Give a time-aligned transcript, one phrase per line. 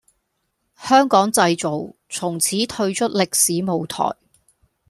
[0.79, 4.09] 香港製造從此退出歷史舞台